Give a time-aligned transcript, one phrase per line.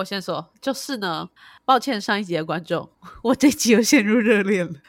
[0.00, 1.30] 我先说，就是呢，
[1.64, 2.90] 抱歉上一集的观众，
[3.22, 4.80] 我这集又陷入热恋了，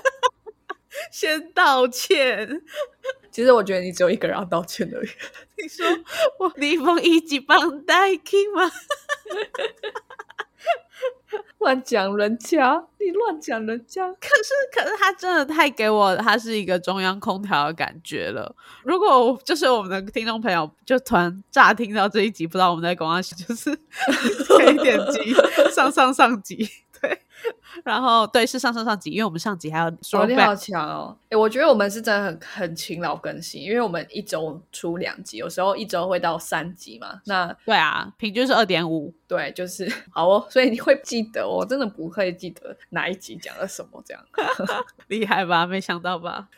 [1.10, 2.62] 先道歉。
[3.30, 5.08] 其实我觉得你只有一个人要道歉而已。
[5.56, 5.86] 你说
[6.38, 8.70] 我李峰一级棒带 king 吗？
[11.58, 14.06] 乱讲人家，你乱讲人家。
[14.12, 18.54] 可是，可是他真的太给我，他是一个中央空调的感觉了。
[18.84, 23.76] 如果就是我们的听众朋友，就突然乍听到这一集，不知道我们在讲什么， 就是
[24.56, 25.34] 可以点击
[25.74, 26.68] 上上上集。
[27.42, 30.26] 对， 然后对是上上上集，因为我们上集还要说。
[30.26, 31.16] 你好强哦！
[31.30, 37.20] 哎，我觉得我们是真的很很勤劳更新，因为我们一周出两集，有时候一周会到三集嘛。
[37.26, 39.14] 那对啊，平均是二点五。
[39.26, 40.46] 对，就是 好哦。
[40.50, 44.22] 所以你会记得，我真的不会记得哪一集讲了什么，这样
[45.08, 45.66] 厉害吧？
[45.66, 46.48] 没想到吧？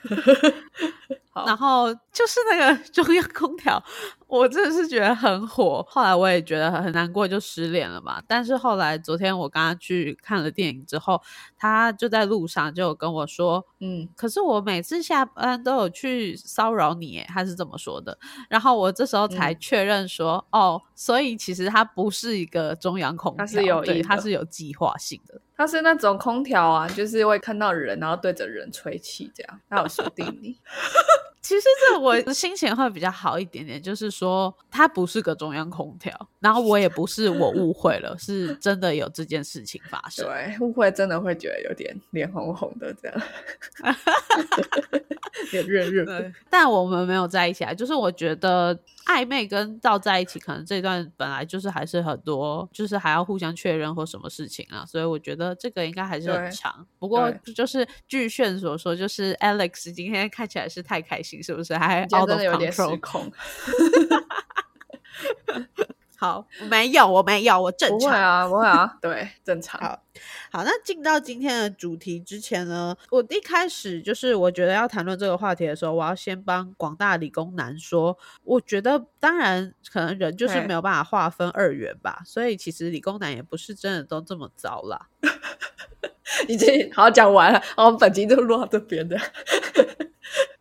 [1.47, 3.83] 然后就是那个中央空调，
[4.31, 5.85] 我真的是觉得很火。
[5.89, 8.23] 后来我也觉得很难过，就失联了嘛。
[8.29, 11.21] 但是后来昨天我跟他去看了电影之后，
[11.59, 18.17] 他就在路上就跟我说：“嗯，可是我每次下班都有去骚扰你。”他是这么说的。
[18.49, 25.41] 然后我这时候才确认说：“哦，所以其实他不是一个中央空调，他是有对，他是有计划性的。
[25.57, 29.61] 它是那种空调啊，就是会看到人，然后对着人吹气这样。
[29.69, 30.57] 它有锁定你。
[31.51, 40.25] ”其实这我心情会比较好一点点，就是说它不是个中央空调，然后我也不是我 误会了，是真的有这件事情发生。
[40.25, 43.23] 对，误会真的会觉得有点脸红红的这样，
[45.51, 46.33] 脸热热的。
[46.49, 56.87] 但我们没有在一起啊，就是我觉得暧昧跟到在一起，可能这段本来就是还是很多，就是还要互相确认或什么事情啊，所以我觉得这个应该还是很长。
[56.99, 61.41] 不过就是据炫所说，就是 Alex 今天看起来是太开心。
[61.43, 63.31] 是不是还熬得有点失控？
[66.21, 67.99] 好，没有，我没有，我正常。
[67.99, 69.81] 不会啊，不会啊， 对，正常。
[69.81, 69.99] 好，
[70.53, 85.07] 好，那进到今天的主题之前呢，我一开始就是我觉得要谈论这个话题的时候，我要先帮广大理工男说，我觉得当然可能人就是没有办法划分二元吧，所以其实理工男也不是真的都这么糟啦。
[86.49, 89.19] 已经好讲完了，我们本集就录到这边的。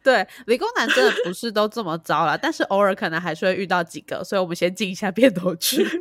[0.01, 5.85] 对，理工男真的不是都这么糟了，但是偶尔可能还是会遇到几个，所以我们先进一下片头曲。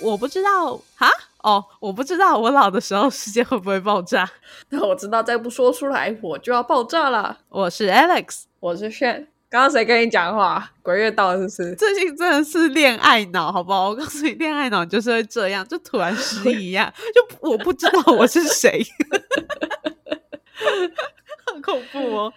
[0.00, 1.10] 我不知道哈。
[1.46, 4.28] 哦，我不知道我老的时候世界会不会爆炸。
[4.70, 7.38] 那我知道，再不说出来我就要爆炸了。
[7.48, 9.28] 我是 Alex，我是炫。
[9.48, 10.72] 刚刚谁跟你讲话？
[10.82, 11.72] 鬼月到是不是？
[11.76, 13.90] 最近真的是恋爱脑，好不好？
[13.90, 18.84] 我告诉你，恋爱脑就是会这样，就突然失忆一样，就我不知道我是谁。
[21.56, 22.32] 很恐怖哦，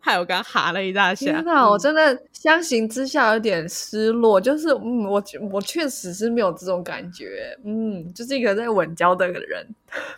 [0.00, 1.26] 害我刚哈了一大下。
[1.32, 4.40] 天哪，我真的相形之下有点失落。
[4.40, 7.56] 就是，嗯，我我确实是没有这种感觉。
[7.64, 9.66] 嗯，就是一个在稳交的人，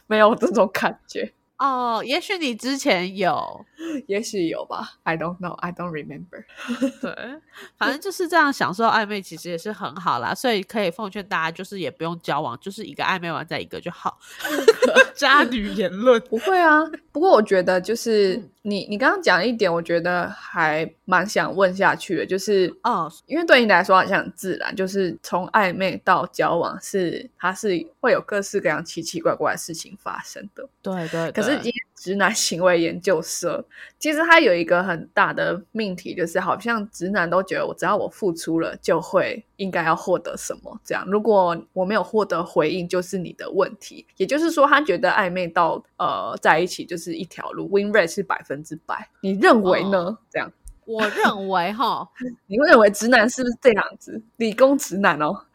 [0.07, 1.33] 没有这种感觉。
[1.63, 3.65] 哦，也许你之前有，
[4.09, 4.95] 也许有吧。
[5.05, 6.45] I don't know, I don't remember。
[7.01, 7.41] 对，
[7.79, 10.35] 反正就是这样，享受暧昧其实也是很好啦。
[10.35, 14.19] 所以可以奉劝大家，就是也不用交往，就是一个暧昧完再一个就好。
[15.15, 16.81] 渣女言论不会啊，
[17.13, 30.69] 不过我觉得就是你你刚刚讲一点，我觉得还蛮想问下去的，就是哦，因为对你来说好像很自然，就是从暧昧到交往是它是会有各式各样奇奇怪怪的事情发生的。
[30.83, 31.59] 对对，可是。
[31.63, 33.65] 今天直男行为研究社
[34.01, 40.81] 其实它有一个很大的命题，就是好像直男都觉得我只要我付出了，就会应该要获得什么。
[40.85, 44.05] 这样，如果我没有获得回应，就是你的问题。
[44.17, 49.09] 也就是说，他觉得暧昧到呃在一起就是一条路，win rate 是百分之百。
[49.23, 50.19] 你认为呢？
[50.31, 50.53] 这样，
[50.85, 52.09] 我认为哈，
[52.49, 54.21] 你会认为直男是不是这样子？
[54.37, 55.47] 理工直男哦。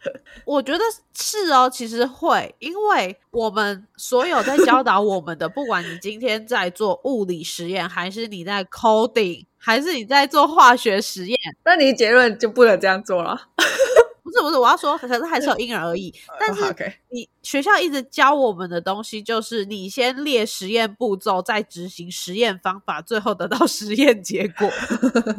[0.44, 0.78] 我觉得
[1.12, 13.38] 是哦，其实会，因为我们所有在教导我们的，不管你今天在做物理实验，还是你在 coding，还是你在做化学实验，那你结论就不能这样做了。
[14.24, 16.10] 不是不是，我要说，可是还是有因人而异。
[16.40, 16.62] 但是
[17.10, 24.70] 你学校一直教我们的东西，就是你先列实验步骤，再执行实验方法，最后得到实验结果。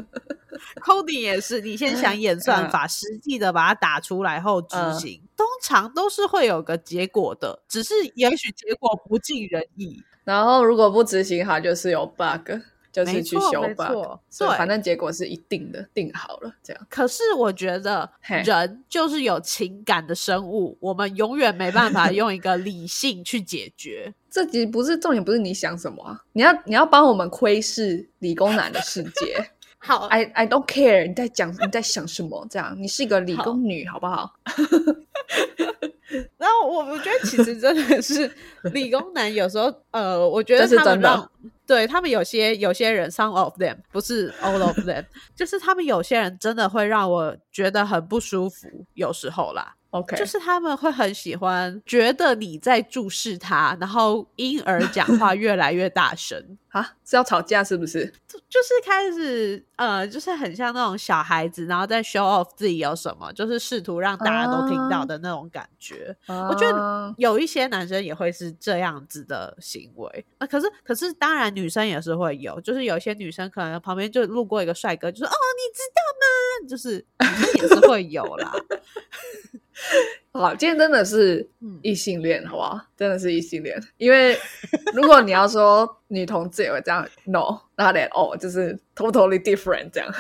[0.86, 10.04] coding 也是，你先想演算法，实际的把它打出来后执行，通常都是会有个结果的，只是也许结果不尽人意。
[10.24, 12.52] 然后如果不执行好，就是有 bug。
[12.92, 16.88] 就是去修 bug，对反正结果是一定的，定好了这样。
[16.90, 18.10] 可是我觉得
[18.44, 24.14] 人就是有情感的生物，我们永远没办法 用一个理性去解决。
[24.30, 26.22] 这集不是重点，不是你想什么啊？
[26.34, 29.52] 你要你要帮我们窥视理工男的世界。
[29.80, 32.46] 好，I I don't care 你在讲你在想什么？
[32.50, 34.34] 这样，你是一个理工女，好不好？
[36.38, 38.30] 然后我我觉得其实真的是
[38.74, 41.32] 理工男有时候，呃，我觉得他们让
[41.68, 45.06] 对他们有些有些人，some of them 不是 all of them，
[45.36, 49.76] 就是他们有些人真的会让我觉得很不舒服，有时候啦。
[49.92, 56.38] OK，就是他们会很喜欢觉得你在注视他，然后因而讲话越来越大声，
[56.70, 58.06] 啊，是要吵架是不是？
[58.48, 66.16] 就是开始呃，就是很像那种小孩子，然后在 show off 自己有什么，就是试图让大家都听到的那种感觉。
[66.28, 76.26] 我觉得有一些男生也会是这样子的行为啊、可是可是当然女生也是会有，就是有一些女生可能旁边就路过一个帅哥，就说哦你知道吗？
[76.70, 77.04] 就是
[77.62, 78.54] 也是会有啦。
[80.32, 82.80] 好，今天真的是嗯异性恋，好不好？
[82.96, 83.82] 真的是异性恋。
[83.98, 84.38] 因为
[84.94, 90.14] 如果你要说女同志也会这样，no，not at all，就是 totally different 这样。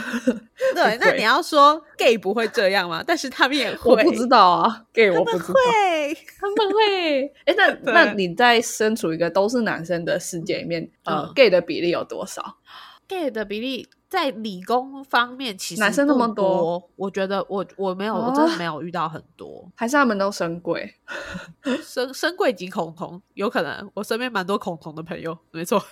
[0.74, 3.04] 对， 那你要说 gay 不会这样吗？
[3.06, 6.18] 但是他们也会，我不知道啊，gay 我他们不知道，会。
[6.40, 7.26] 他们会。
[7.46, 12.58] 哎，那 那你在身处一个都是男生的世界里面，呃嗯，gay 的比例有多少？
[13.10, 20.96] Gay 的比例在理工方面其实男生那么多多，我觉得我我没有，我哦真的没有遇到很多还是他们都生贵？
[21.84, 25.84] 深深贵级恐同，有可能我身边蛮多恐同的朋友，没错，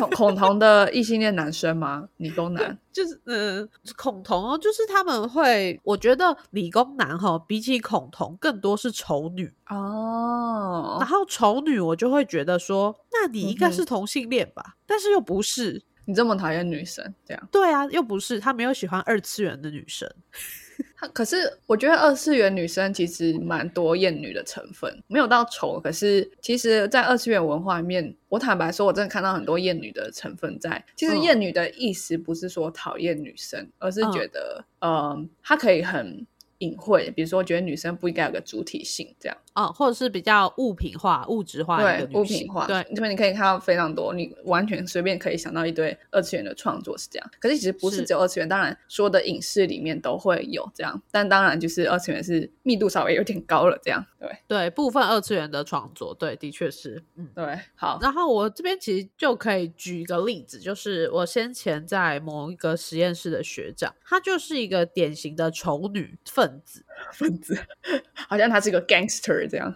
[0.00, 2.06] 恐恐同的异性恋男生吗？
[2.18, 2.76] 理工男？
[2.92, 17.48] 就是嗯，恐同哦，就是他们会，我觉得理工男哈比起恐同更多是丑女，哦然后丑女我就会觉得说，那你应该是同性恋吧，但是又不是，你这么讨厌女生，这样？
[17.52, 20.10] 对啊，又不是，他没有喜欢二次元的女生。
[20.98, 30.82] 他可是我觉得二次元女生其实蛮多厌女的成分，没有到丑，可是其实，在二次元文化里面，我坦白说，我真的看到很多厌女的成分在。
[30.94, 36.26] 其实嗯厌女的意思不是说讨厌女生，而是嗯觉得，呃，她可以很
[36.58, 39.36] 隐晦，比如说觉得女生不应该有个主体性，这样。
[39.54, 47.30] 嗯，或者是比较物品化、物质化的对物品化，对，因为你可以看到非常多，你完全随便可以想到一堆二次元的创作是这样。
[47.40, 57.26] 可是其实不是是只有二次元，当然说的影视里面都会有这样，但当然就是二次元是密度稍微有点高了，这样对对部分二次元的创作，对，的确是，嗯。
[57.34, 67.58] 对，好，然后我这边其实就可以举一个例子，就是我先前在某一个实验室的学长，他就是一个典型的丑女分子，分子
[68.28, 69.74] 好像他是个 gangster 这样，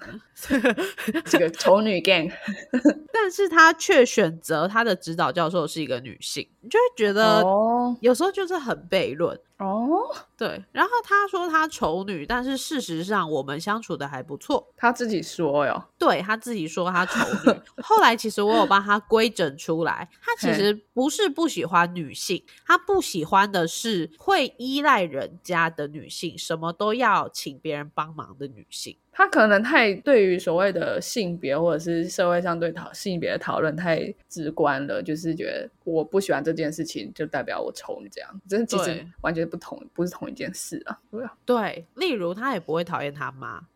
[1.25, 2.31] 这个 丑女 gang
[3.13, 7.97] 但是他却选择他的指导教授是一个女性，你就会觉得哦。
[8.01, 9.39] 有时候就是很悖论。
[9.59, 10.09] 哦，
[10.39, 14.67] 对，然后他说他丑女，但是事实上我们相处的还不错。
[14.75, 28.97] 他自己说哟，对他自己说他丑女，后来其实我有帮他规整出来，他其实不是不喜欢女性，他不喜欢的是会依赖人家的女性，什么都要请别人帮忙的女性。
[29.13, 40.99] 她可能太对于所谓的性别或者是社会上对讨性别的讨论太直观了，就是觉得我不喜欢这件事情，就代表我丑你这样，真的其实完全不同，不是同一件事啊。
[41.11, 43.67] 对啊，对，例如她也不会讨厌他妈，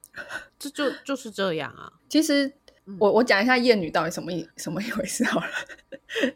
[0.59, 1.93] 这就就是这样啊。
[2.09, 2.53] 其实嗯
[2.99, 5.47] 我我讲一下厌女到底什么一 什么一回事好了。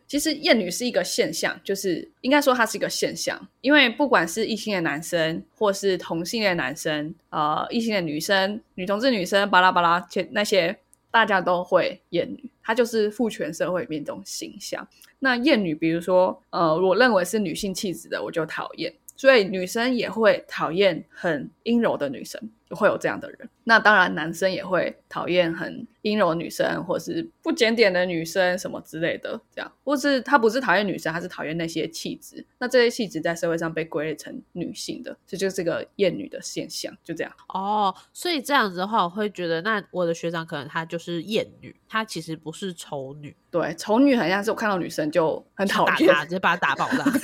[0.06, 10.76] 其实厌女是一个现象，就是应该说它是一个现象，因为不管是异性的男生或是同性恋男生，呃，异性的女生、女同志女生，巴拉巴拉，且那些
[11.10, 14.86] 大家都会厌女，它就是父权社会里面一种形象。
[15.20, 18.92] 那厌女，比如说，呃，我认为是女性气质的，我就讨厌。
[19.16, 22.40] 所以女生也会讨厌很阴柔的女生，
[22.70, 23.48] 会有这样的人。
[23.64, 29.70] 那当然，男生也会讨厌很阴柔女生，或是不检点的女生什么之类的，这样。
[29.84, 32.44] 或是他不是讨厌女生，他是讨厌那些气质。
[32.58, 37.32] 那这些气质在社会上被归类成女性的，这就是个厌女的现象，就这样。
[37.48, 47.04] 哦，所以这样子的话，我会觉得，那我的学长可能他就是厌女，他其实不是丑女，对，丑女很像是我看到女生就很讨厌，她直接把她打爆了。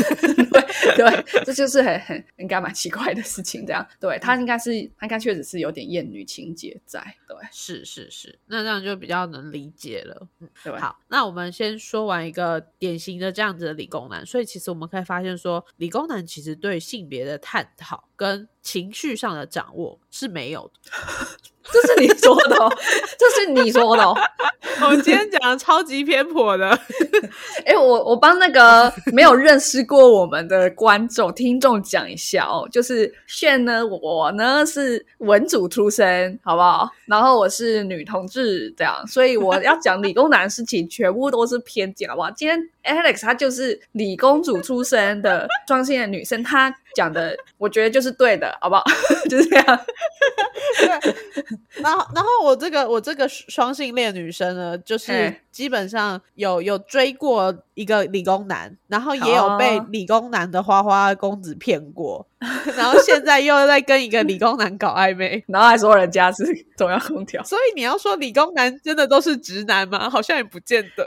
[0.97, 3.65] 对对，这就是很很应该蛮奇怪的事情。
[3.67, 10.29] 这样，对他应该是他应该确实是有点厌女情节在，对是是是，那这样就比较能理解了。
[10.41, 10.79] 嗯，对。
[10.79, 20.91] 好，那我们先说完一个典型的这样子的理工男，所以其实我们可以发现说，理工男其实对性别的探讨跟情绪上的掌握是没有的。
[21.73, 22.71] 这是你说的哦，
[23.19, 24.15] 这是你说的哦。
[24.83, 26.69] 我们今天讲的超级偏颇的。
[27.65, 36.91] 哎，我我帮那个没有认识过我们的观众听众讲一下哦，就是炫呢，我呢是文组出身，好不好？
[37.07, 42.31] 然后我是女同志，这样，所以我要讲理工男的事情，全部都是偏见，好不好？
[42.31, 48.85] 今天 Alex 她就是理工主出身的 双性恋女生，她讲的我觉得就是对的，好不好？
[49.29, 49.65] 就是这样。
[50.77, 51.15] 对，
[51.83, 62.27] 然后然后我这个我这个双性恋女生呢，就是基本上有有追过一个理工男，然后也有被理工男的花花公子骗过，
[62.77, 66.45] 然后现在又在跟一个理工男搞暧昧，然后还说人家是
[66.77, 70.11] 中央空调，所以你要说理工男真的都是直男吗？
[70.11, 71.07] 好像也不见得。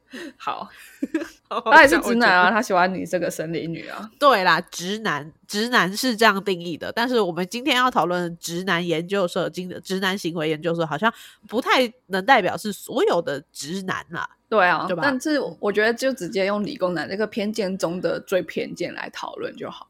[0.37, 0.69] 好，
[1.71, 4.09] 他也是直男啊，他喜欢你这个生理女啊。
[4.19, 6.91] 对啦，直男，直男是这样定义的。
[6.91, 11.13] 但是我们今天要讨论直男研究社，经的直男行为研究社，好像
[11.47, 14.29] 不太能代表是所有的直男啦。
[14.49, 19.87] 对啊，对吧但是我觉得就直接用理工男这个偏见中的最偏见来讨论就好。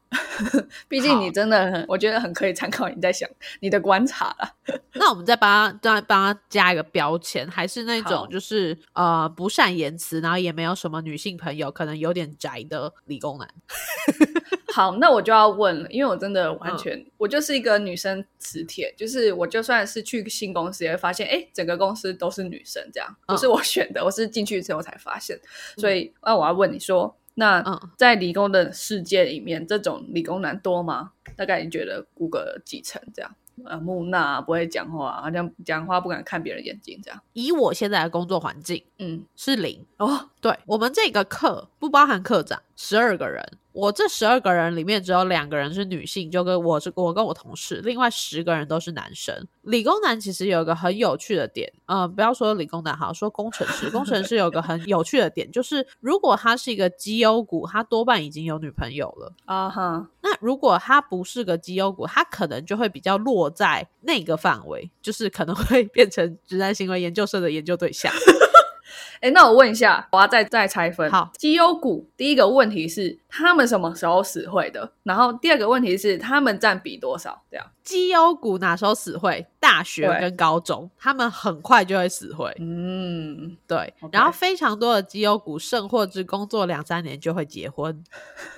[0.86, 4.78] 毕竟你真的很，我觉得很可以参考你在想你的观察了。
[4.92, 13.48] 那我们再帮他再帮他加一个标签，还是那种就是呃不善言辞，然后也没有什么女性朋友，可能有点宅的理工男。
[14.72, 25.38] 好，那我就要问了，因为我真的完全，我就是一个女生磁铁，就是我就算是去新公司，也会发现，哎，整个公司都是女生，这样不是我选的，我是进去之后才发现。
[25.76, 27.62] 所以，那我要问你说，那
[27.98, 31.12] 在理工的世界里面，这种理工男多吗？
[31.36, 33.30] 大概你觉得估个几成这样？
[33.64, 37.20] 呃，木讷，不会讲话，好像讲话不敢看别人眼睛，这样。
[37.32, 40.30] 以我现在的工作环境，嗯，是零哦。
[40.40, 43.58] 对我们这个课不包含课长，十二个人。
[43.72, 49.46] 我这十二个人里面只有两个人是女性，就跟我是我跟我同事，另外十个人都是男生。
[49.62, 53.88] 理工男其实有一个很有趣的点，嗯，不要说理工男，好说工程师。
[53.90, 60.08] 工程师有个很有趣的点，就是如果他是一个绩优股，他多半已经有女朋友了啊哈。
[60.20, 68.12] 那如果他不是个绩优股，他可能就会比较落在那个范围，就是可能会变成直男行为研究社的研究对象。
[69.20, 71.10] 哎，那我问一下，我要再再拆分。
[71.10, 74.92] 好，绩优股第一个问题是他们什么时候死会的？
[75.02, 77.42] 然后第二个问题是他们占比多少？
[77.50, 79.46] 这样，绩优股哪时候死会？
[79.58, 82.52] 大学跟高中，他们很快就会死会。
[82.58, 83.94] 嗯，对。
[84.10, 88.02] 然后非常多的绩优股，甚或至工作两三年就会结婚。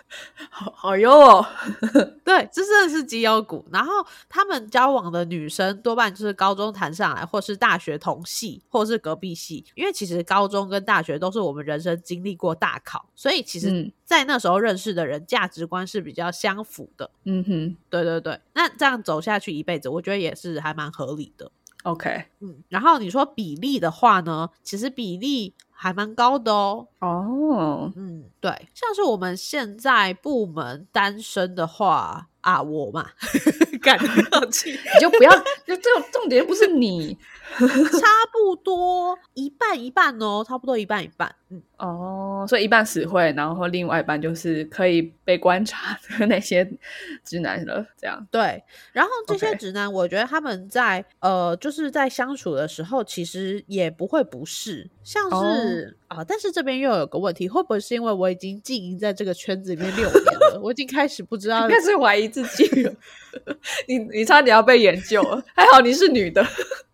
[0.48, 1.44] 好好优哦，
[2.24, 3.64] 对，这真的是绩优股。
[3.70, 3.92] 然后
[4.28, 9.64] 他们交往的女生多半就是高中谈上来，或是大学同系，或是隔壁系。
[9.74, 17.10] 因为其实高中跟大学都是我们人生经历过大考，所以其实，在那时候认识的人，价值观是比较相符的。
[17.24, 18.40] 嗯哼，对对对。
[18.54, 21.50] 那这样走下去一辈子，我觉得也是还蛮合理的。
[21.84, 22.62] OK，嗯。
[22.68, 25.54] 然后你说比例的话呢，其实比例。
[25.76, 26.86] 还蛮高的哦。
[27.00, 33.10] 哦，嗯，对，像是我们现在部门单身的话啊，我嘛，
[33.82, 33.98] 感
[34.30, 35.30] 到气，你就不要，
[35.66, 37.18] 就这种重点不是你，
[37.58, 41.34] 差不多一半一半哦，差不多一半一半。
[41.54, 46.68] 嗯，哦，所以一半死会，然后另外一半就是可以被观察的那些
[47.24, 48.24] 直男了，这样。
[48.30, 62.92] 对，然后这些直男，我觉得他们在呃，就是在相处的时候，其实也不会不是，像是啊，但是这边又有个问题，会不会是因为我已经经营在这个圈子里面 六年了，我已经开始不知道， 开始怀疑自己了。
[63.86, 66.44] 你你差点要被研究了，还好你是女的。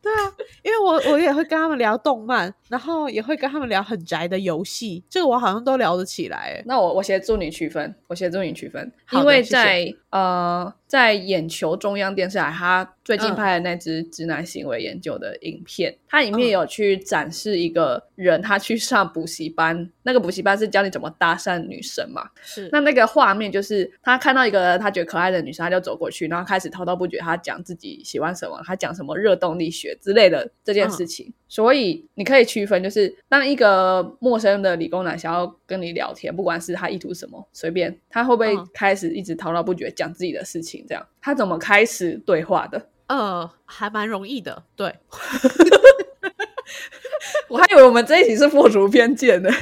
[0.03, 6.63] 对啊，因为我我也会跟他们聊动漫，然后也会跟他们聊很宅的游戏，这个我好像都聊得起来。
[6.67, 10.73] 那我我协助你区分，我协助你区分，因为在呃。
[10.91, 22.31] 在眼球中央电视台，他最近拍的那支直男行为研究的影片，它里面有去展示一个人，他去上补习班，那个补习班是教你怎么搭讪女生嘛？
[22.41, 22.69] 是。
[22.71, 31.35] 那那个画面就是他看到一个他觉得可爱的女生，他就走过去，然后开始滔滔不绝，他讲自己喜欢什么，他讲什么热动力学之类的这件事情。
[31.49, 42.81] 所以你可以区分，就是当一个陌生的理工男想要跟你聊天，不管是他意图什么，随便他会不会开始一直滔滔不绝讲自己的事情，这样他怎么开始对话的？
[43.11, 44.63] 呃，还蛮容易的。
[44.77, 44.95] 对，
[47.49, 49.51] 我还以为我们这一集是破除偏见呢。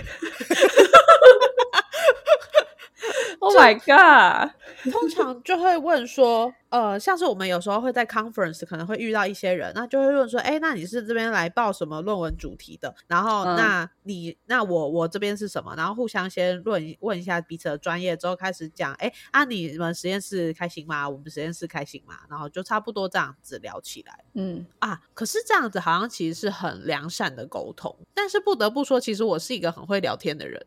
[3.41, 4.51] Oh my god！
[4.85, 12.95] 通常就会问说，呃，像是我们有时候会在 conference 可能会遇到一些人，那就会问说，哎，那你是这边来报什么论文主题的？
[13.07, 15.75] 然后，那你那我我这边是什么？
[15.77, 21.09] 然后互相先论问一下彼此的专业，之后开始讲，哎，啊，你们实验室开心吗？
[21.09, 22.21] 我们实验室开心吗？
[22.31, 24.25] 然后就差不多这样子聊起来。
[24.35, 30.65] 嗯啊，可是这样子好像其实是很良善的沟通，但是不得不说，其实我是一个很会聊天的人。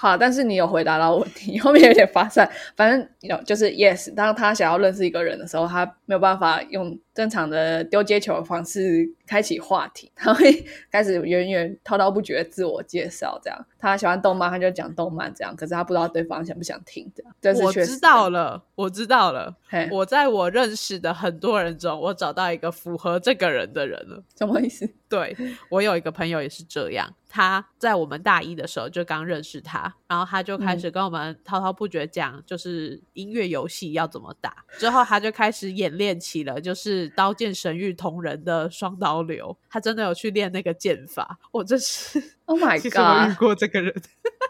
[0.00, 2.50] 好，但是你有回答到问题， 后面有点发散。
[2.74, 13.38] 反正有就是 yes，当他想要认识一个人的时候，他没有办法用正常的丢接球的方式开启话题，他会开始源源滔滔不绝自我介绍。
[13.42, 15.32] 这样，他喜欢动漫，他就讲动漫。
[15.34, 17.10] 这样，可是他不知道对方想不想听。
[17.14, 19.56] 这样，我知道了，我知道了。
[19.90, 24.22] 我在我认识的很多人中，我找到一个符合这个人的人了。
[24.38, 24.88] 什么意思？
[25.08, 25.36] 对
[25.68, 27.12] 我有一个朋友也是这样。
[27.32, 34.64] 他在我们大一的时候就刚认识他，然后他就开始跟我们滔滔不绝讲，就是音乐游戏要怎么打。
[34.78, 41.38] 之后他就开始演练起了就是《刀剑神域》同人的双刀流，他真的有去练那个剑法。
[41.50, 43.32] 我这是，Oh my God！
[43.32, 43.94] 遇过这个人，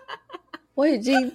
[0.74, 1.32] 我已经。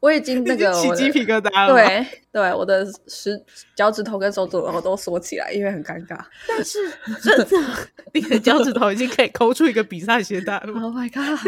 [0.00, 1.72] 我已经那个起鸡皮疙瘩了。
[1.72, 3.38] 对对，我的食
[3.76, 6.18] 脚趾头跟手指头都缩起来，因为很尴尬。
[6.48, 6.78] 但是
[7.22, 7.46] 真的，
[8.14, 10.72] 你的脚趾头已经可以抠出一个比赛鞋带了。
[10.80, 11.38] Oh my god！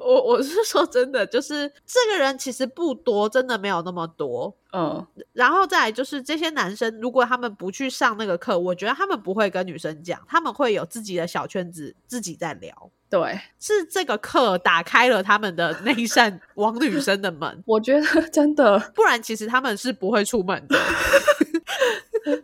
[0.00, 4.54] 我我是说真的，就是这个人其实不多，真的没有那么多。
[4.76, 12.90] 嗯，然后再来就是这些男生，如果他们不去上那个课，我觉得他们不会跟女生讲，他们会有自己的小圈子，自己在聊。
[13.08, 17.62] 对，是这个课打开了他们的那一扇 往女生的门。
[17.64, 20.76] 我觉得真的，不然其实他们是不会出门的。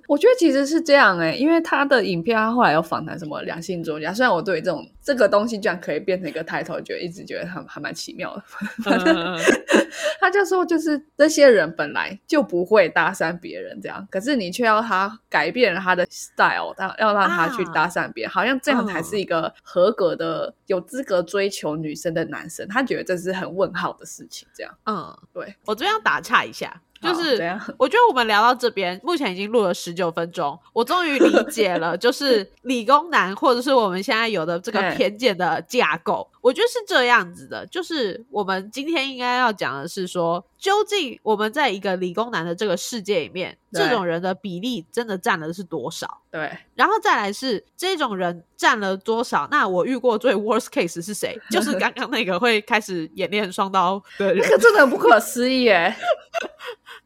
[0.06, 4.12] 我觉得其实是这样哎，因为他的影片，他后来有访谈什么两性作家。
[4.12, 8.42] 虽然我对这种这个东西居然可以变成一个抬头，觉得一直觉得还还蛮奇妙的。
[10.20, 22.68] 他就说，就是这些人本来就不会搭讪别人这样，可是你却要他改变他的 style，让要让他去搭讪别人，好像这样才是一个合格的、有资格追求女生的男生。
[22.68, 24.46] 他觉得这是很问号的事情。
[24.54, 26.82] 这样，嗯，对我这边要打岔一下。
[27.00, 27.36] 就是
[27.78, 36.28] 我觉得我们聊到这边，目前已经录了十九分钟，我终于理 解了，就是理工男或者是我们现在有的这个偏见的架构。
[36.42, 46.22] 我觉得是这样子的，就是我们今天应该要讲的是说，究竟我们在一个理工男的这个世界里面，这种人的比例真的占的是多少？
[46.30, 49.46] 对，然后再来是这种人占了多少？
[49.50, 51.38] 那我遇过最 worst case 是谁？
[51.50, 55.94] 就是刚刚那个会开始演练双刀的人，这个真的不可思议耶。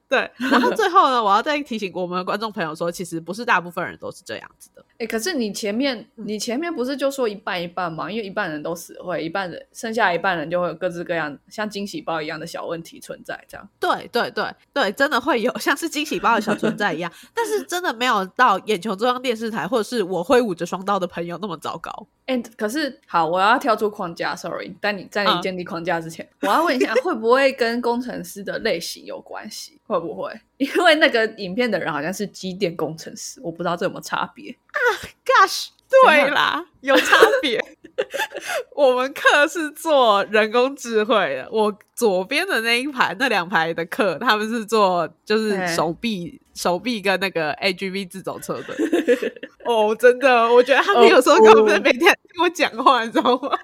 [0.08, 4.84] 对，然后最后呢，我要再提醒我们的观众朋友说，其实不是大部分人都是这样子的。
[4.98, 8.10] 哎，可是你前面你前面不是就说一半一半吗？
[8.10, 13.68] 因为一半人都死会，一半人剩下一半人就会有各式各样像惊喜包一样的小问题存在，这样。
[13.80, 22.06] 对对对对，真的会有 像是惊喜包的小存在一样，但是真的没有到眼球中央电视台或者是我挥舞着双刀的朋友那么糟糕。
[22.26, 29.78] 哎，可是好，我要跳出框架，sorry，但你在你建立框架之前，我要问一下，会不会跟工程师的类型有关系？
[29.86, 30.32] 会不会？
[30.56, 34.78] 因为那个影片的人好像是机电工程师，我不知道这有没有差别啊
[35.24, 37.62] ？Gosh，对啦，有差别。
[38.74, 48.74] 我们课是做人工智慧的，我左边的那一排那两排的课，他们是做就是手臂手臂跟那个 AGV 自走车的。
[49.64, 53.50] 哦，真的，我觉得他们有时候根本每天跟我讲话，你知道吗？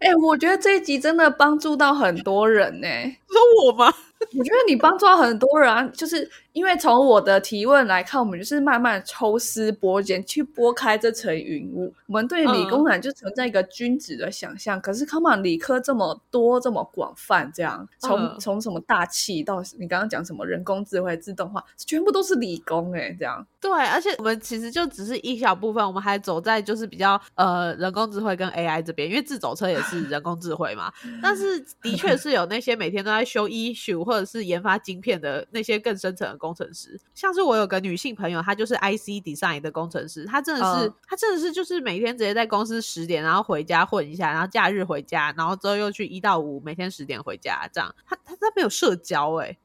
[0.00, 2.88] 哎，我觉得这一集真的帮助到很多人呢。
[3.28, 3.92] 说我吗？
[4.38, 11.92] 我觉得你帮助到很多人，就是因为从我的提问来看，我们就是慢慢抽丝剥茧，去拨开这层云雾。
[12.06, 23.46] 我们对理工男就存在一个君子的想象，可是 come on，理科这么多，这么广泛，这样从从什么大气到你刚刚讲什么人工智慧、自动化，全部都是理工哎，这样。
[23.58, 30.92] 对，而且我们其实就只是一小部分，我们还走在就是比较呃人工智慧跟 AI 这边，因为自走车也是人工智慧嘛。
[31.22, 47.94] 但是的确是有那些每天都在修 issue 或者是研发晶片的那些更深层的工程师，像是我有个女性朋友，她就是 IC design 的工程师，她真的是她真的是就是每天直接在公司十点，然后回家混一下，然后假日回家，然后之后又去一到五每天十点回家，这样。
[48.04, 49.56] 她她她没有社交哎。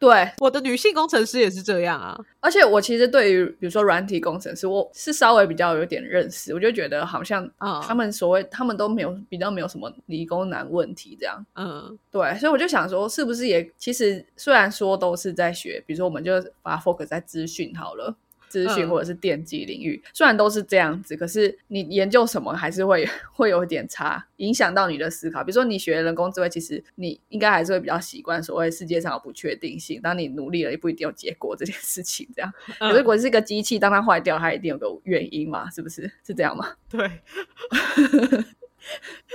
[0.00, 2.18] 对，我的女性工程师也是这样啊。
[2.40, 11.44] 而且我其实对于比如说软体工程师，我是稍微比较有点认识，我就觉得好像啊他们所谓他们都没有比较没有什么理工男问题这样。
[11.54, 16.32] 嗯，对，所以我就想说，是不是也其实虽然说都是在学，比如说我们就
[16.62, 18.16] 把它 focus 在资讯好了。
[18.50, 25.44] 资讯或者是电机领域，虽然都是这样子，可是你研究什么还是会 会有点差，影响到你的思考。
[25.44, 32.28] 比如说你学人工智慧，其实你应该还是会比较习惯所谓世界上有不确定性，当你努力了也不一定有结果这件事情。
[32.34, 35.70] 这样，可是如果是一个机器，当它坏掉，它一定有个原因嘛？
[35.70, 36.10] 是不是？
[36.26, 36.74] 是这样吗？
[36.90, 37.08] 对。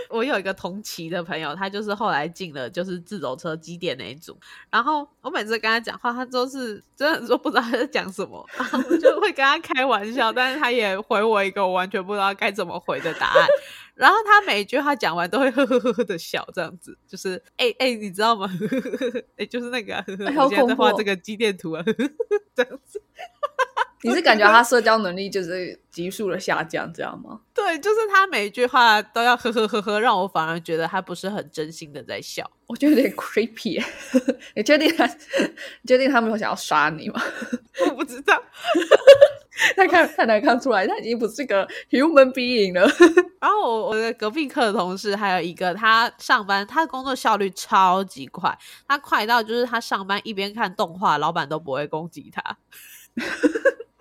[0.10, 4.38] 我有一个同期的朋友，他就是后来进了就是自走车机电那一组，
[4.70, 13.48] 然后我每次跟他讲话，他都是真的说不知道他在讲什么，然后我就会跟他开玩笑，但是他也回我一个我完全不知道该怎么回的答案，
[13.96, 18.50] 然后他每一句话讲完都会呵呵呵呵的笑，这样子就是哎哎，你知道吗？
[19.38, 21.84] 哎，就是那个，我现在在画这个机电图啊，
[22.56, 23.02] 这样子。
[24.06, 27.39] 你是感觉他社交能力就是急速的下降，这样吗？
[27.54, 33.84] 对，就是他每一句话都要呵呵呵呵，让我反而觉得他不是很真心的在笑，我觉得有点 creepy。
[34.56, 35.08] 你确定他？
[35.88, 37.22] 确定他没有想要杀你吗？
[37.89, 38.41] 我不知道，
[39.76, 42.88] 他看太难看出来，他已经不是个 human being 了。
[43.39, 52.58] 然后我我的隔壁课的同事还有一个，他上班他的工作效率超级快，他快到就是他上班一边看动画，老板都不会攻击他。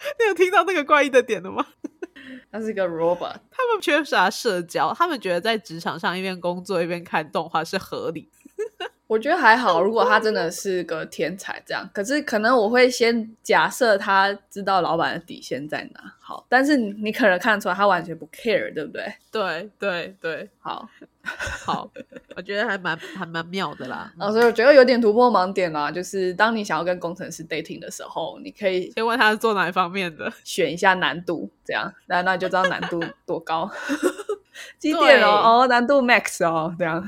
[0.20, 1.66] 你有听到那个怪异的点了吗？
[2.50, 8.28] 他是一个 robot，他们缺乏社交，他们觉得在职场上一边工作一边看动画是合理。
[9.06, 16.14] 我觉得还好，如果他真的是个天才，这样，可是可能我会先假设他知道老板的底线在哪。
[16.20, 19.12] 好，但是你可能看出来他完全不 care，对不对？
[19.30, 20.88] 对对对，好。
[21.64, 21.90] 好，
[22.36, 24.12] 我觉得还蛮还蛮妙的啦。
[24.18, 33.70] 所以我觉得有点突破盲点啦，就是当你想要跟工程师 dating 的时候，你可以先问他是做哪一方面的， 选一下难度，这样，那那就知道难度多高。
[34.78, 35.62] 几点哦？
[35.62, 37.04] 哦，难度 max 哦，这样。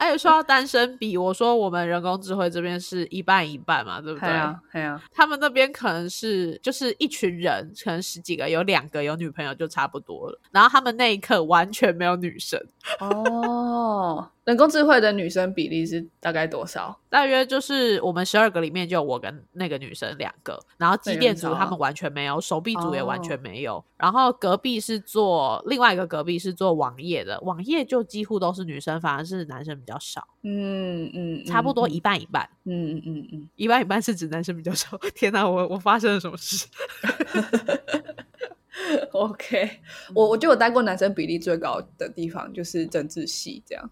[0.00, 4.28] 哎，说到单身比，我说我们人工智慧这边是一半一半嘛，对不对？
[4.30, 5.02] 对啊，对啊。
[5.12, 10.40] 他们那边可能是就是一群人，可能十几个，有两个有女朋友就差不多了。
[10.50, 12.58] 然后他们那一刻完全没有女生。
[12.98, 14.26] 哦。
[14.44, 16.98] 人工智慧的女生比例是大概多少？
[17.08, 23.84] 大约就是我们十二个里面就我跟那个女生两个，然后机电组他们完全没有，手臂组也完全没有。
[23.96, 30.26] 然后隔壁是做另外一个隔壁是做网页的，网页就几乎都是女生，反而是男生比较少。
[30.42, 32.48] 嗯嗯，差不多一半一半。
[32.64, 34.98] 嗯嗯嗯嗯，一半一半是指男生比较少。
[35.14, 36.66] 天哪，我我发生了什么事
[39.12, 39.70] OK，
[40.14, 43.90] 我我觉得我待过男生比例最高的地方就是政治系这样，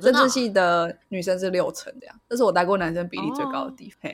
[0.00, 4.10] 政治系的女生是六成这样，这是我待过男生比例最高的地方。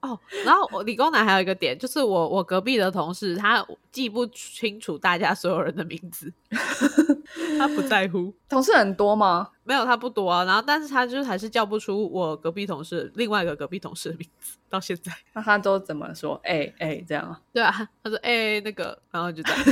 [0.00, 6.32] 哦，然后我理工男还有一个点就是我我隔壁的同事他记不清楚大家所有人的名字，
[7.58, 8.32] 他不在乎。
[8.48, 9.50] 同事很多吗？
[9.62, 10.44] 没有，他不多啊。
[10.44, 14.56] 然后但是他就是还是叫不出我隔壁同事另外一个隔壁同事的名字。
[14.70, 16.40] 到现在，那他都怎么说？
[16.44, 17.40] 哎哎，这样啊？
[17.52, 17.70] 对啊，
[18.02, 19.64] 他说哎那个，然后就这样。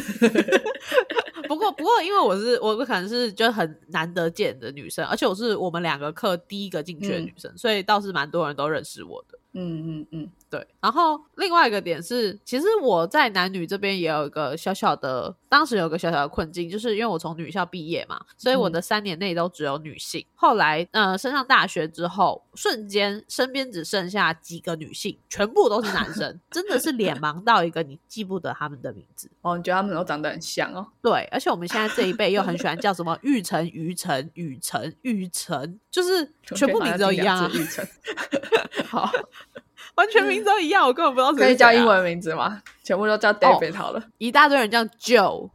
[1.49, 9.39] 不 过不过，因为我是我可能是就很难得见的女生，而且我是我们两个课第一个进去的女生，所以倒是蛮多人都认识我的。
[9.53, 10.31] 嗯嗯嗯。
[10.49, 20.25] 对，然后另外一个点是，其实我在男女这边也有一个小小的，当时有个小小的困境，就是因为我从女校毕业嘛，所以我的三年内都只有女性。
[20.37, 29.29] 后来，呃，升上大学之后，瞬间身边只剩下几个女性，全部都是男生，真的是脸盲到一个你记不得他们的名字。
[29.43, 30.87] 哦，你觉得他们都长得很像哦？
[31.03, 37.51] 对，而且我们现在这一辈又很喜欢叫什么玉成、于成、雨成、玉成，就是全部名字都一样啊。
[37.53, 37.85] 玉成，
[38.87, 39.11] 好。
[39.97, 42.63] 完全名字都一样，我根本不知道可以叫英文名字吗？
[42.83, 44.03] 全部都叫 David 好了。
[44.19, 45.51] 一大堆人叫 Joe，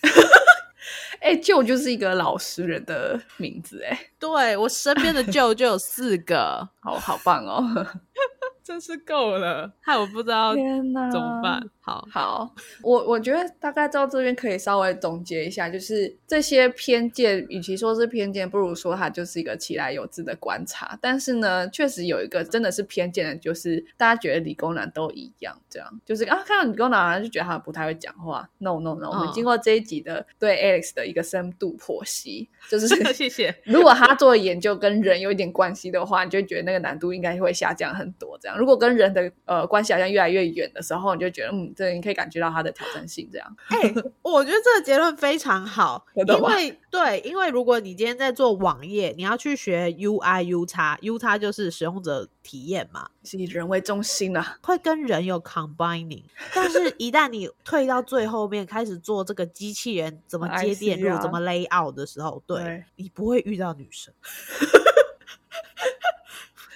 [1.20, 3.98] 哎，Joe 就是一个老实人的名字哎。
[4.18, 7.64] 对我身边的 Joe 就有四个， 好好棒哦。
[8.62, 11.60] 真是够了，害我不知道怎么办。
[11.88, 20.98] 好好，我我觉得大概到这边可以稍微总结一下，就是这些偏见，与其说是偏见，不如说它就是一个其来有之的观察。
[21.00, 28.46] 但是呢，确实有一个真的是偏见的，就是大家觉得理工男都一样，这样就是啊，看到理工男就觉得他不太会讲话。
[28.58, 33.54] No No No，我们经过这一集的对 Alex 的一个深度剖析，就是 谢谢。
[33.64, 38.58] 如果他做的研究跟人有一点关系的话，你就觉得那个难度应该会下降很多，这样。
[38.58, 43.28] 如果跟人的呃关系好像越来越远的时候，你就觉得嗯，这你可以感觉到它的挑战性。
[43.32, 56.24] 这样， 哎，我觉得这个结论非常好，因 为对，因为如果你今天在做网页，你要去学 UI U 叉 U 叉就是使用者体验嘛，是以人为中心的，会跟人有 combining。
[56.52, 64.12] 但是，一旦你退到最后面，开始做这个机器人怎么接电路、怎么 layout 的时候，对你不会遇到女生。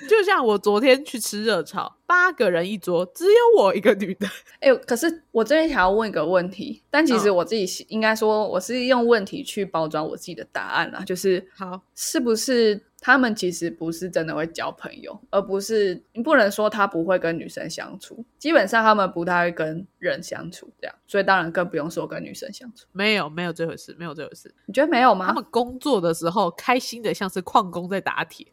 [0.09, 4.29] 就像我昨天去吃热炒，八个人一桌，只有我一个女的。
[4.61, 22.87] 哎，可是我这边想要问一个问题，但其实嗯我自己应该说，我是用问题去包装我自己的答案啦，就是好，是不是他们其实不是真的会交朋友，而不是你不能说他不会跟女生相处，基本上他们不太会跟人相处，这样，所以当然更不用说跟女生相处。
[22.93, 24.55] 没有没有这回事，没有这回事。
[24.67, 25.29] 你觉得没有吗？
[25.29, 28.47] 他们工作的时候开心的像是矿工在打铁，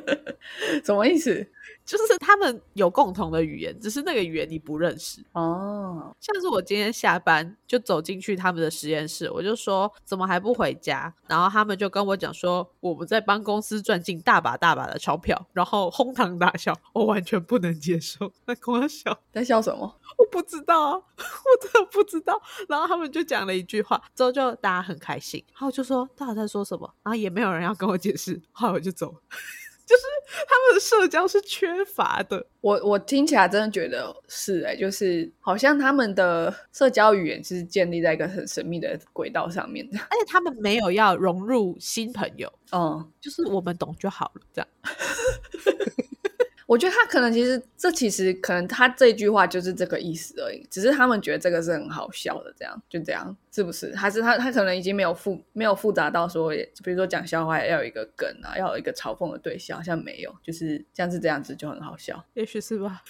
[0.84, 1.48] 什么意思？
[1.84, 5.24] 就是他们有共同的语言，只是那个语言你不认识。
[5.32, 11.12] 哦，像是我今天下班就走进去他们的实验室，我就说怎么还不回家？
[11.26, 18.30] 然后他们就跟我讲说我们在帮公司赚进大把大把的钞票，然后哄堂大笑，我完全不能接受。
[18.46, 19.98] 在跟我笑，在笑什么？
[20.18, 22.40] 我不知道啊， 我真的不知道。
[22.68, 29.18] 然后他们就讲了一句话，之后就大家很开心，然后我就说大家在说什么，然后也没有人要跟我解释，后来我就走了。
[29.92, 30.04] 就是
[30.48, 39.98] 他们的社交是缺乏的，我我听起来真的觉得是哎、就是好像他们的社交语言是建立在一个很神秘的轨道上面的。
[39.98, 44.68] 而且他们没有要融入新朋友，嗯，就是我们懂就好了，这样。
[46.72, 53.94] 我觉得他可能其实这其实可能他这句话就是这个意思而已，只是他们觉得这个是很好笑的，这样就这样，是不是？
[53.94, 56.48] 还是他他可能已经没有复没有复杂到说，
[56.82, 62.24] 比如说讲笑话要有一个梗啊，要有一个嘲讽的对象，好像没有，就是像是这样子就很好笑。
[62.32, 63.02] 也许是吧。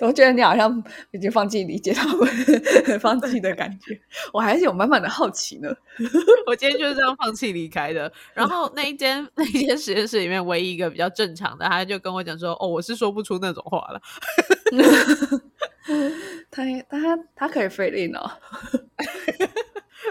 [0.00, 2.28] 我觉得你好像已经放弃理解他们
[3.00, 4.00] 放弃的感觉，
[4.32, 5.68] 我还是有满满的好奇呢。
[6.46, 8.10] 我今天就是这样放弃离开的。
[8.34, 14.00] 然后那一间 那一间实验室里面唯一一个比较正常的，他就跟我讲说：“哦，我是说不出那种话了。
[16.50, 18.18] 他他他可以费力呢，”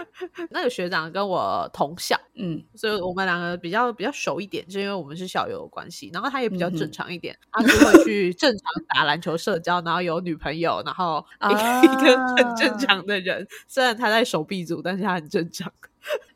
[0.50, 6.10] 那个学长跟我同校，嗯所以我们两个比较比较熟一点，就因为我们是校友的关系。
[6.12, 8.60] 然后他也比较正常一点，他就会去正常
[8.94, 13.46] 打篮球社交，然后有女朋友，然后一个、啊 一个很正常的人。
[13.66, 15.72] 虽然他在手臂组，但是他很正常。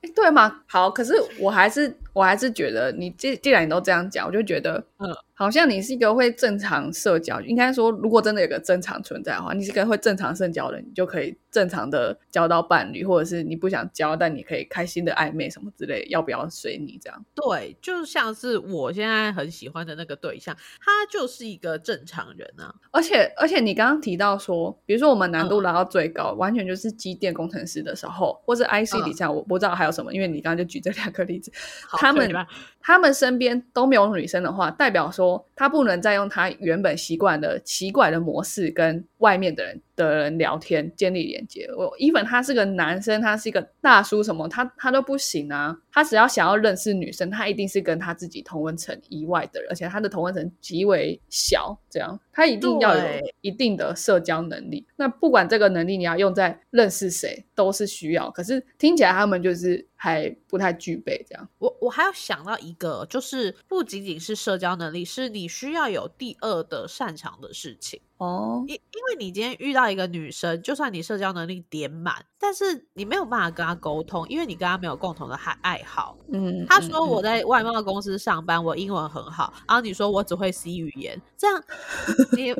[0.02, 0.62] 诶对嘛？
[0.66, 17.24] 好，可是我还是我还是觉得你既既然你都这样讲，我就觉得，嗯，好像你是一个会正常社交，应该说，如果真的有个正常存在的话，你是个会正常社交的人，你就可以正常的交到伴侣，或者是你不想交，但你可以开心的暧昧什么之类，要不要随你这样？
[17.34, 22.74] 对，就像是我现在很喜欢的那个对象，他就是一个正常人啊。
[22.90, 31.50] 而且而且你刚刚提到说，比如说我们难度嗯拉到最高，完全就是机电工程师的时候，或是 IC 嗯底下，我不知道还有什么，因为你刚刚就举这两个例子，
[31.88, 32.46] 好他们
[32.80, 41.68] 他们身边都没有女生的话，代表说他不能再用他原本习惯的奇怪的模式跟外面的人的人聊天建立连接。
[41.76, 45.76] 我 even 他是个男生，他是一个大叔什么，他他都不行啊。
[45.90, 53.02] 他只要想要认识女生，他一定是跟他自己同温层以外的人，而且他的同温层极为小，这样他一定要有
[53.42, 54.86] 一定的社交能力。
[54.96, 58.30] 那不管这个能力你要用在认识谁，都是需要。
[58.30, 61.48] 可是听起来他们就是还不太具备这样。
[61.58, 68.00] 我我还要想到一个，就是不仅仅是社交能力，是你需要有第二的擅长的事情。
[68.22, 76.18] 哦，因因为你今天遇到一个女生，就算你社交能力点满，但是你没有办法跟他沟通，因为你跟他没有共同的爱爱好。
[76.32, 81.62] 嗯，他嗯说我嗯在外贸公司上班，我英文很好，然后你说我只会 C 语言，这样
[82.36, 82.52] 你你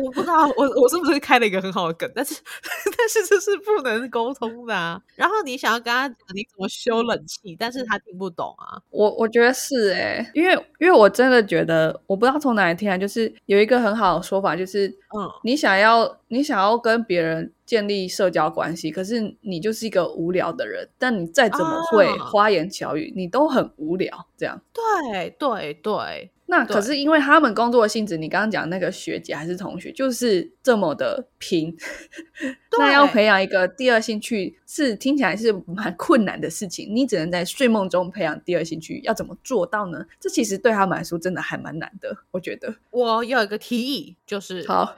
[0.00, 2.34] 我我不知道我我是不是开了一个很好的梗，但是
[2.96, 4.98] 但是这是不能沟通的啊。
[5.14, 8.80] 然后你想要跟他讲你怎么修冷气，但是他听不懂啊。
[8.88, 24.26] 我我觉得是诶、因为因为我真的觉得，我不知道从哪里听来，就是有一个很好的说法，就是嗯，你想要你想要跟别人建立社交关系，可是你就是一个无聊的人，但你再怎么会啊花言巧语，你都很无聊。
[24.38, 31.76] 这样，对对对，那可是因为他们工作的性质，你刚刚讲那个学姐还是同学，就是这么的拼，
[32.78, 36.88] 那要培养一个第二兴趣，是听起来是蛮困难的事情。
[36.90, 40.06] 你只能在睡梦中培养第二兴趣，要怎么做到呢？
[40.18, 42.74] 这其实对他们来说真的还蛮难的，我觉得。
[42.90, 44.94] 我有一个提议，就是好，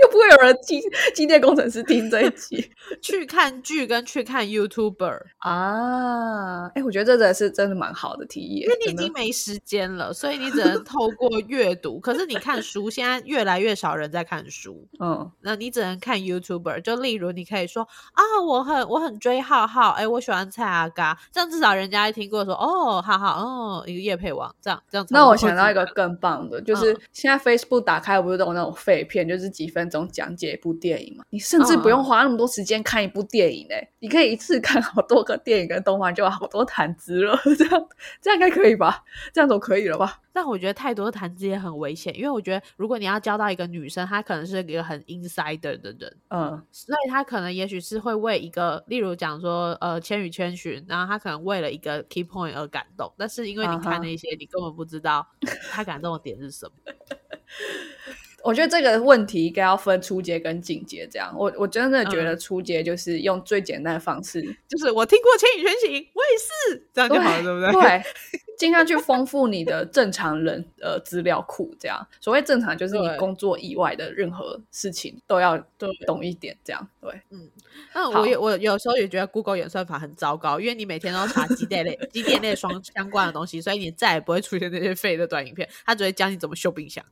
[0.00, 0.80] 又不会有人机
[1.14, 6.66] 机电工程师听这一集 去看剧跟去看 YouTuber，啊！
[6.74, 11.98] 哎，我觉得这个是真的蛮好的提议，因为你已经没时间了，所以你只能透过阅读。
[12.00, 16.82] 可是你看书，现在越来越少人在看书， 嗯那你只能看 YouTuber。
[16.82, 25.36] 就例如，你可以说啊，我很我很追浩浩，哎，我喜欢蔡阿嘎，这样至少人家一听过说哦，浩浩，哦，一个叶配王，这样这样那我。
[25.36, 31.24] 想到一个更棒的，就是嗯现在 Facebook 打开不是都有那种废片，就是几分钟讲解一部电影嘛？
[31.30, 37.38] 你甚至不用花那么多时间看一部电影哎，你可以一次看好多个电影跟动画，就有好多谈资了。
[37.56, 37.88] 这样
[38.20, 39.04] 这样应该可以吧？
[39.32, 40.20] 这样总可以了吧？
[40.32, 55.26] 但我觉得太多谈资也很危险，因为我觉得如果你要交到一个女生，她可能是一个很 insider 的人，嗯，所以她可能也许是会为一个，例如讲说，呃，千与千寻，然后她可能为了一个 key point 而感动，但是因为你看那些，你根本不知道
[55.70, 56.72] 她感动的点是什么。
[58.46, 61.34] 我觉得这个问题应该要分初阶跟进阶，这样。
[61.36, 67.82] 我我真的觉得初阶就是用最简单的方式，就是我听过《千与千寻》，我也是这样就好了，对不对？
[67.82, 68.02] 对，
[68.56, 72.06] 尽量去丰富你的正常人呃资料库，这样。
[72.20, 75.58] 所谓正常，就是你工作以外的任何事情都要
[76.06, 76.88] 懂一点，这样。
[77.00, 77.50] 对，嗯。
[77.92, 87.04] 那我有我有时候也觉得 Google 演算法很糟糕，因为你每天都查机电类、机电类双相关的东西，所以你再也不会出现那些废的短影片，它只会教你怎么修冰箱。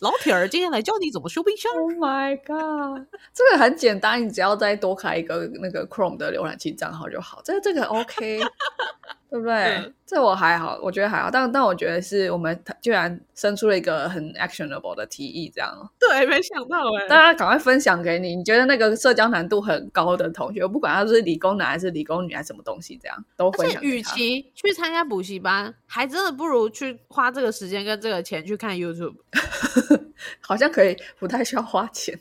[0.00, 1.72] 老铁儿，今天来教你怎么修冰箱。
[1.72, 7.40] Oh my god，这个很简单，你只要再多开一个那个 Chrome 的浏览器账号就好。
[7.44, 8.40] 这这个 OK。
[9.34, 9.92] 对不对？
[10.06, 15.90] 这我还好，我觉得还好，但但我觉得是我们居然生出了一个很 actionable 的提议，这样。
[15.98, 17.08] 对，没想到哎！
[17.08, 23.82] 大家赶快分享给你，你觉得那个社交难度很高的同学，不管他是理工男还是理工女还是什么东西，这样都分享。
[23.82, 29.16] 与其去参加补习班，还真的不如去花这个时间跟这个钱去看 YouTube，
[30.38, 32.16] 好像可以不太需要花钱。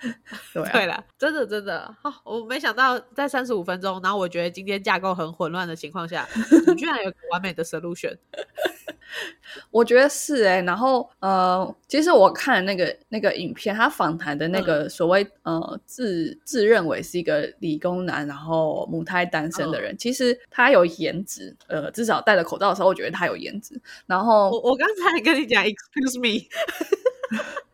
[0.72, 6.28] 对了，真的真的好，我没想到在三十五分钟，然后我觉得今天架构很混乱的情况下，
[6.66, 8.16] 你居然有完美的 solution。
[9.70, 23.80] 我觉得是哎，然后呃，其实我看那个那个影片，他访谈的那个所谓呃自自认为是一个理工男，然后母胎单身的人，其实他有颜值，呃，至少戴着口罩的时候，我觉得他有颜值。
[24.06, 26.46] 然后我我刚才跟你讲，excuse me。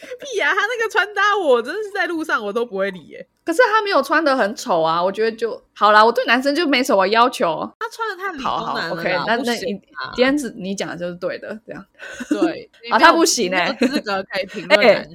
[0.20, 0.54] 屁呀！
[0.54, 3.26] 他那个穿搭，我真的是在路上我都不会理耶。
[3.44, 6.04] 可是他没有穿的很丑啊，我觉得就好啦。
[6.04, 7.68] 我对男生就没什么要求。
[7.80, 9.80] 他穿的太理好好 OK，那那今
[10.14, 11.84] 天子你讲的就是对的，这样
[12.28, 15.08] 对 啊，他不行哎，资格可以评论。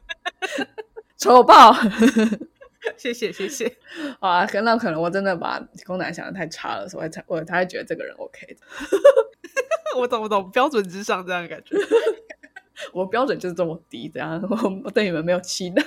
[1.18, 1.74] 丑爆！
[2.96, 3.76] 谢谢谢谢。
[4.20, 8.56] 好啊，可能可能我真的把公男想的太差了，所以才我才会觉得这个人 OK 的。
[9.98, 11.74] 我懂我懂，标准之上这样的感觉。
[12.96, 14.40] 我标准就是这么低，这样
[14.82, 15.82] 我对你们没有期待。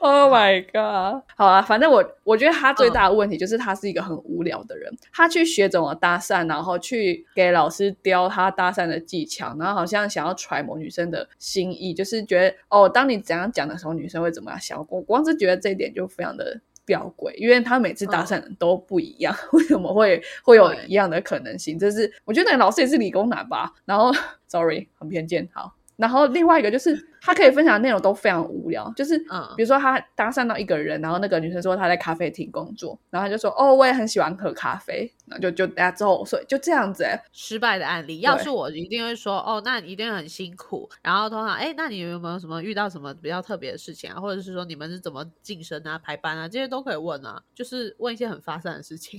[0.00, 1.22] Oh my god！
[1.36, 4.92] 好啊，反正我我觉得他最大的问题就是他是一个很无聊的人。
[5.12, 14.84] 他去学怎么搭讪，然后去给老师雕他搭讪的技巧，然后好像想要揣摩女生的心意，就是觉得哦，当你怎样讲的时候，女生会怎么样想。
[14.90, 21.78] 我光是觉得这一点就非常的吊诡，因为他每次搭讪都不一样， 为什么会会有一样的可能性？
[21.78, 23.72] 就是我觉得老师也是理工男吧。
[23.84, 24.10] 然后，
[24.48, 25.77] sorry，很偏见，好。
[25.98, 27.07] 然后另外一个就是。
[27.20, 29.18] 他可以分享的内容都非常无聊，就是，
[29.56, 49.18] 比如说他搭讪到一个人，然后那个女生说她在咖啡厅工作，然后他就说哦，我也很喜欢喝咖啡，那就就大家之后所以就这样子哎，失败的案例，要是我一定会说哦，那你一定很辛苦，然后通常哎，那你有没有什么遇到什么比较特别的事情啊，或者是说你们是怎么晋升啊、排班啊，这些都可以问啊， 就是问一些很发散的事情。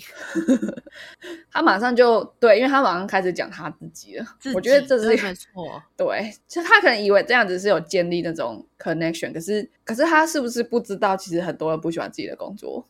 [1.52, 7.80] 他马上就对，因为他马上开始讲他自己了，我觉得这是没错，对，其实他可能以为这样子是有。
[7.89, 12.86] 建立那种 connection，可是可是他是不是不知道，其实很多人不喜欢自己的工作。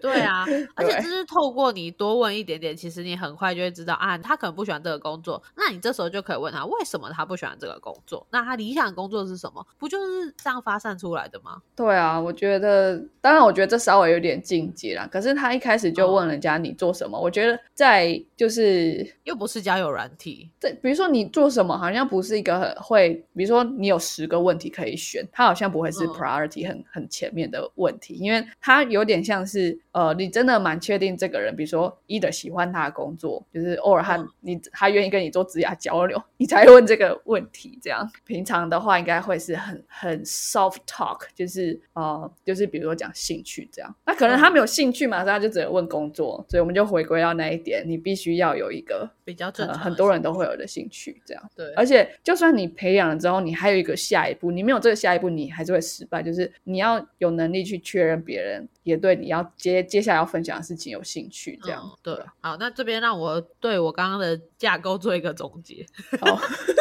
[0.00, 5.42] 对啊， 而且就是透过你多问一点点，其实你很快就会知道啊，他可能不喜欢这个工作。
[5.56, 8.26] 那你这时候就可以问他，为什么他不喜欢这个工作？
[8.30, 9.64] 那他理想工作是什么？
[9.78, 11.62] 不就是这样发散出来的吗？
[11.74, 15.08] 对啊，我觉得，当然，我觉得这稍微有点境界啦。
[15.10, 17.18] 可是他一开始就问人家你做什么？
[17.18, 29.78] 我觉得在就是又不是交友软体，对，比如说你做什么，好像不是一个会，比如说你有十个问题可以选，他好像不会是 priority 很很前面的问题，因为他有点像是。
[29.92, 37.78] 呃，你真的蛮确定这个人，比如说 either 喜欢他的工作，就是偶尔他你他愿意跟你做职业交流，你才问这个问题。
[37.82, 43.94] 这样平常的话，应该会是很很 soft talk，就是呃，就是比如说讲兴趣这样。
[44.06, 46.42] 那可能他没有兴趣嘛，他就只能问工作。
[46.48, 51.20] 所以我们就回归到那一点，你必须要有一个比较正常，很多人都会有的兴趣。
[51.26, 56.22] 这样对，而且就算你培养了之后，你还有一个下一步，你没有这个下一步，你还是会失败。
[56.22, 59.82] 就是你要有能力去确认别人也对你要接。
[59.84, 62.18] 接下来要分享的事情有兴趣，这样对。
[62.40, 65.86] 好，那这边让我对我刚刚的架构做一个总结。
[66.20, 66.38] 好，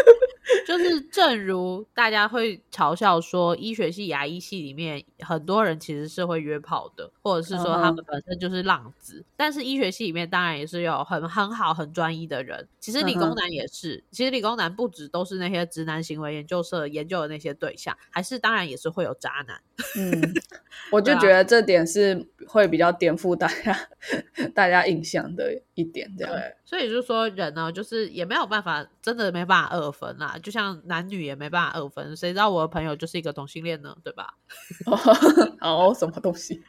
[0.67, 9.23] 就是正如大家会嘲笑说，医学系、牙医系里面很多人其实是会约炮的，或者是说他们本身就是浪子。
[9.35, 12.67] 但是医学系里面当然也是有很很好、很专一的人。
[12.79, 19.61] 其实理工男也是，其实理工男不止都是那些直男行为研究社研究的那些对象，还是当然也是会有渣男。
[19.97, 20.33] 嗯，
[20.91, 23.77] 我就觉得这点是会比较颠覆大家
[24.53, 26.33] 大家印象的一点，这样。
[26.33, 30.37] 对，所以就是说人呢，就是也没有办法，真的没办法二分啦。
[30.41, 33.95] 就像男女也没办法二分，谁知道我的朋友就是一个同性恋呢？
[34.03, 34.35] 对吧？
[35.59, 36.61] 哦，什么东西？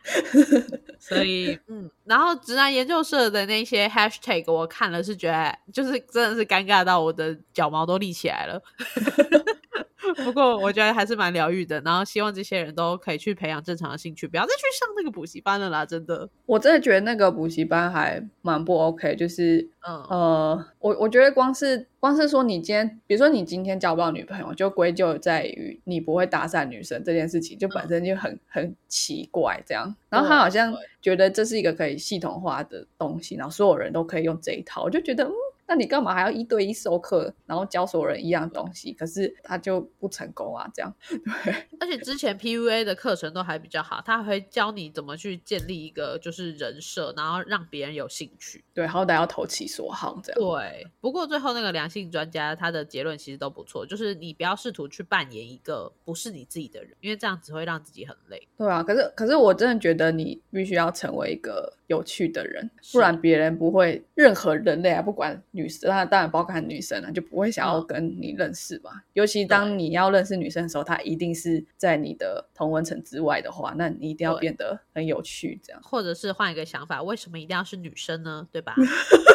[0.99, 8.63] 所以，嗯，然后直男研究社的那些 hashtag 我看了是觉得，就是真的是尴尬到我的脚毛都立起来了。
[10.25, 15.87] 不过我觉得还是蛮疗愈的，然后希望这些人都可以去培养正常的兴趣，不要再去上那个补习班了啦！
[15.87, 29.95] 真的，我真的觉得那个补习班还蛮不 OK，就是嗯呃，我我觉得光是光是说你今天，比如说你今天交不到女朋友，就归咎在于你不会搭讪女生这件事情，就本身就很很奇怪这样。
[30.09, 35.33] 然后他好像觉得这是一个可以系统化的东西，然后所有人都可以用这一套，我就觉得嗯。
[35.67, 38.93] 那你干嘛还要一对一授课，然后教所有人一样东西？
[38.93, 40.95] 可是他就不成功啊，这样
[41.45, 41.55] 对。
[41.81, 48.63] 而且之前 PUA 的课程都还比较好，他会教你怎么去建立一个就是人设，然后让别人有兴趣。
[48.75, 50.41] 对，好歹要投其所好这样。
[50.41, 50.87] 对。
[51.01, 58.47] 不过最后那个良性专家他的结论其实都不错，就是你不要试图去扮演一个不是你自己的人，因为这样只会让自己很累。
[58.57, 65.63] 对啊，可是可是我真的觉得你必须要成为一个有趣的人，不然别人不会任何人类啊，不管女。
[65.63, 69.05] 女生，那当然包括女生了，就不会想要跟你认识吧。
[69.13, 75.81] 尤其当你要认识女生的时候，她一定是在你的同温层之外的话，那你一定要变得很有趣，这样。
[75.85, 78.49] 或者是换一个想法，为什么一定要是女生呢？
[78.51, 78.75] 对吧？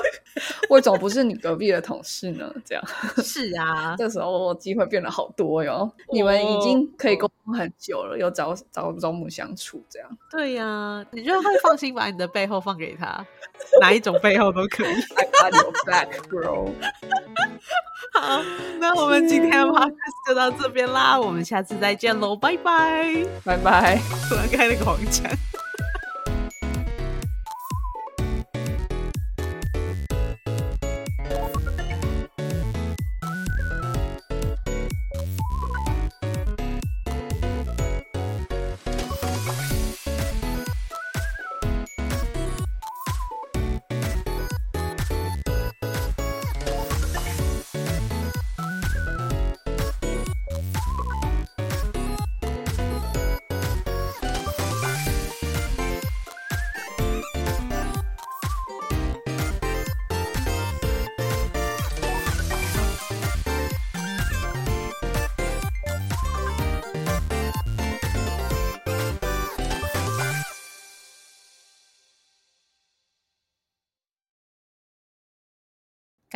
[0.69, 2.51] 为什么不是你隔壁的同事呢？
[2.63, 2.83] 这样
[3.23, 5.91] 是啊，这时候机会变得好多哟。
[6.11, 10.09] 你们已经可以沟通很久了，又朝朝朝暮相处，这样。
[10.31, 13.25] 对呀，你觉得他会放心把你的背后放给他？
[13.81, 14.93] 哪一种背后都可以。
[15.15, 16.71] I got your back, bro。
[18.13, 18.41] 好，
[18.79, 23.99] 那我们今天的 podcast 就到这边啦，我们下次再见喽，拜拜，拜拜。
[24.29, 25.29] 突然开了个黄腔。